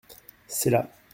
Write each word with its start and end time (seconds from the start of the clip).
C’est 0.47 0.71
là. 0.71 0.89